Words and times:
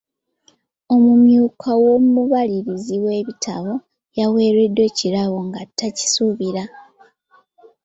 Omumyuka 0.93 1.69
w'omubalirizi 1.81 2.95
w'ebitabo 3.03 3.73
yaweereddwa 4.17 4.83
ekirabo 4.89 5.37
nga 5.47 5.61
takisuubira. 5.77 6.63